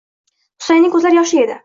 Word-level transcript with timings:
Xusayinning 0.63 0.95
ko'zlari 0.95 1.21
yoshli 1.21 1.43
edi. 1.43 1.59